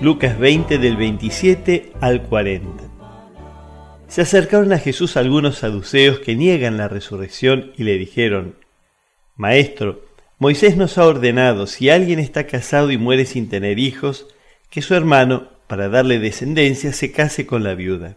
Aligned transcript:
Lucas 0.00 0.38
20 0.38 0.78
del 0.78 0.96
27 0.96 1.92
al 2.00 2.22
40. 2.22 2.68
Se 4.08 4.22
acercaron 4.22 4.72
a 4.72 4.78
Jesús 4.78 5.16
algunos 5.16 5.58
saduceos 5.58 6.18
que 6.18 6.34
niegan 6.34 6.76
la 6.76 6.88
resurrección 6.88 7.72
y 7.76 7.84
le 7.84 7.96
dijeron, 7.96 8.56
Maestro, 9.36 10.02
Moisés 10.38 10.76
nos 10.76 10.98
ha 10.98 11.06
ordenado, 11.06 11.66
si 11.66 11.90
alguien 11.90 12.18
está 12.18 12.46
casado 12.46 12.90
y 12.90 12.98
muere 12.98 13.24
sin 13.24 13.48
tener 13.48 13.78
hijos, 13.78 14.26
que 14.68 14.82
su 14.82 14.94
hermano, 14.94 15.48
para 15.68 15.88
darle 15.88 16.18
descendencia, 16.18 16.92
se 16.92 17.12
case 17.12 17.46
con 17.46 17.62
la 17.62 17.74
viuda. 17.74 18.16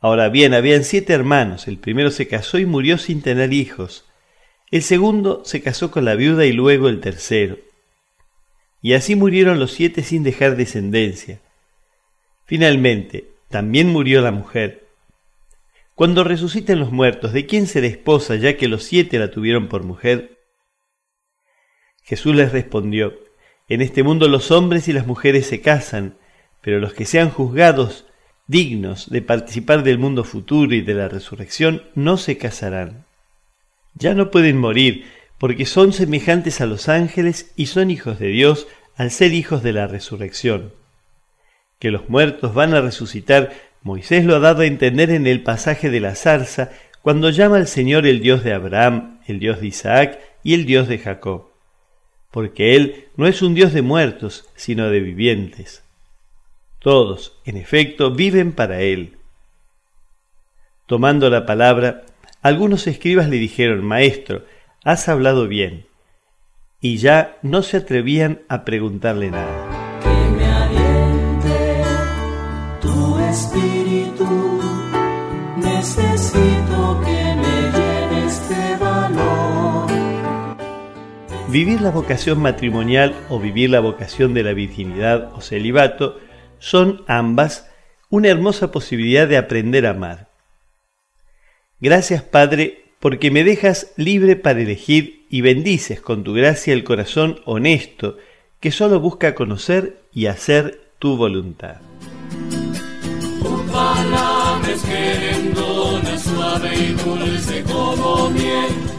Ahora 0.00 0.28
bien, 0.28 0.54
habían 0.54 0.84
siete 0.84 1.12
hermanos, 1.12 1.66
el 1.68 1.78
primero 1.78 2.10
se 2.10 2.28
casó 2.28 2.58
y 2.58 2.66
murió 2.66 2.98
sin 2.98 3.20
tener 3.20 3.52
hijos, 3.52 4.04
el 4.70 4.82
segundo 4.82 5.42
se 5.44 5.60
casó 5.60 5.90
con 5.90 6.04
la 6.04 6.14
viuda 6.14 6.44
y 6.44 6.52
luego 6.52 6.88
el 6.88 7.00
tercero. 7.00 7.56
Y 8.82 8.94
así 8.94 9.16
murieron 9.16 9.58
los 9.58 9.72
siete 9.72 10.02
sin 10.02 10.22
dejar 10.22 10.56
descendencia. 10.56 11.40
Finalmente, 12.44 13.24
también 13.48 13.88
murió 13.88 14.20
la 14.20 14.30
mujer. 14.30 14.84
Cuando 15.94 16.24
resuciten 16.24 16.78
los 16.78 16.92
muertos, 16.92 17.32
¿de 17.32 17.46
quién 17.46 17.66
será 17.66 17.86
esposa 17.86 18.36
ya 18.36 18.56
que 18.56 18.68
los 18.68 18.84
siete 18.84 19.18
la 19.18 19.30
tuvieron 19.30 19.68
por 19.68 19.82
mujer? 19.82 20.38
Jesús 22.04 22.34
les 22.36 22.52
respondió, 22.52 23.14
En 23.68 23.80
este 23.80 24.02
mundo 24.02 24.28
los 24.28 24.50
hombres 24.50 24.88
y 24.88 24.92
las 24.92 25.06
mujeres 25.06 25.46
se 25.46 25.60
casan, 25.60 26.16
pero 26.60 26.78
los 26.78 26.92
que 26.92 27.04
sean 27.04 27.30
juzgados 27.30 28.04
dignos 28.46 29.10
de 29.10 29.22
participar 29.22 29.82
del 29.82 29.98
mundo 29.98 30.22
futuro 30.22 30.74
y 30.74 30.82
de 30.82 30.94
la 30.94 31.08
resurrección 31.08 31.82
no 31.94 32.16
se 32.16 32.38
casarán. 32.38 33.04
Ya 33.94 34.14
no 34.14 34.30
pueden 34.30 34.58
morir, 34.58 35.06
porque 35.38 35.66
son 35.66 35.92
semejantes 35.92 36.60
a 36.60 36.66
los 36.66 36.88
ángeles 36.88 37.52
y 37.56 37.66
son 37.66 37.90
hijos 37.90 38.18
de 38.18 38.28
Dios 38.28 38.66
al 38.96 39.10
ser 39.10 39.34
hijos 39.34 39.62
de 39.62 39.72
la 39.72 39.86
resurrección. 39.86 40.72
Que 41.78 41.90
los 41.90 42.08
muertos 42.08 42.54
van 42.54 42.74
a 42.74 42.80
resucitar, 42.80 43.52
Moisés 43.82 44.24
lo 44.24 44.36
ha 44.36 44.38
dado 44.38 44.62
a 44.62 44.66
entender 44.66 45.10
en 45.10 45.26
el 45.26 45.42
pasaje 45.42 45.90
de 45.90 46.00
la 46.00 46.14
zarza, 46.14 46.70
cuando 47.02 47.30
llama 47.30 47.56
al 47.56 47.68
Señor 47.68 48.06
el 48.06 48.20
Dios 48.20 48.42
de 48.42 48.52
Abraham, 48.52 49.20
el 49.26 49.38
Dios 49.38 49.60
de 49.60 49.68
Isaac 49.68 50.18
y 50.42 50.54
el 50.54 50.64
Dios 50.64 50.88
de 50.88 50.98
Jacob. 50.98 51.50
Porque 52.30 52.74
Él 52.74 53.04
no 53.16 53.26
es 53.26 53.42
un 53.42 53.54
Dios 53.54 53.72
de 53.72 53.82
muertos, 53.82 54.48
sino 54.56 54.90
de 54.90 55.00
vivientes. 55.00 55.82
Todos, 56.80 57.38
en 57.44 57.56
efecto, 57.56 58.10
viven 58.10 58.52
para 58.52 58.80
Él. 58.80 59.16
Tomando 60.86 61.30
la 61.30 61.46
palabra, 61.46 62.04
algunos 62.42 62.86
escribas 62.86 63.28
le 63.28 63.36
dijeron, 63.36 63.84
Maestro, 63.84 64.44
has 64.86 65.08
hablado 65.08 65.48
bien. 65.48 65.84
Y 66.80 66.98
ya 66.98 67.36
no 67.42 67.62
se 67.62 67.78
atrevían 67.78 68.42
a 68.48 68.64
preguntarle 68.64 69.32
nada. 69.32 70.00
Que 70.00 70.30
me 70.30 70.44
aliente 70.46 71.82
tu 72.80 73.18
espíritu, 73.18 74.60
necesito 75.56 77.00
que 77.04 77.34
me 77.34 77.62
llene 77.72 78.26
este 78.26 78.76
valor. 78.76 79.90
Vivir 81.48 81.80
la 81.80 81.90
vocación 81.90 82.40
matrimonial 82.40 83.12
o 83.28 83.40
vivir 83.40 83.70
la 83.70 83.80
vocación 83.80 84.34
de 84.34 84.44
la 84.44 84.52
virginidad 84.52 85.32
o 85.34 85.40
celibato 85.40 86.20
son 86.60 87.02
ambas 87.08 87.68
una 88.08 88.28
hermosa 88.28 88.70
posibilidad 88.70 89.26
de 89.26 89.36
aprender 89.36 89.84
a 89.84 89.90
amar. 89.90 90.28
Gracias 91.80 92.22
Padre 92.22 92.85
porque 93.00 93.30
me 93.30 93.44
dejas 93.44 93.92
libre 93.96 94.36
para 94.36 94.60
elegir 94.60 95.26
y 95.30 95.40
bendices 95.40 96.00
con 96.00 96.24
tu 96.24 96.32
gracia 96.32 96.72
el 96.72 96.84
corazón 96.84 97.40
honesto 97.44 98.16
que 98.60 98.70
solo 98.70 99.00
busca 99.00 99.34
conocer 99.34 100.00
y 100.12 100.26
hacer 100.26 100.80
tu 100.98 101.16
voluntad. 101.16 101.76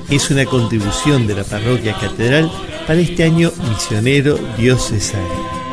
Es 0.09 0.31
una 0.31 0.45
contribución 0.45 1.27
de 1.27 1.35
la 1.35 1.43
parroquia 1.43 1.93
catedral 1.93 2.49
para 2.85 2.99
este 2.99 3.23
año 3.23 3.51
misionero 3.69 4.37
diocesano. 4.57 5.66